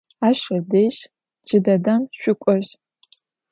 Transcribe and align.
Aş 0.27 0.39
ıdej 0.55 0.95
cıdedem 1.47 2.01
şsuk'oj. 2.17 2.65